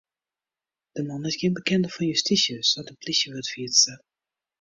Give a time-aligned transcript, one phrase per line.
[0.95, 3.97] De man is gjin bekende fan justysje, seit in plysjewurdfierster.